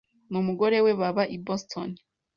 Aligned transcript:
n'umugore 0.31 0.77
we 0.85 0.91
baba 1.01 1.23
i 1.35 1.37
Boston. 1.45 1.89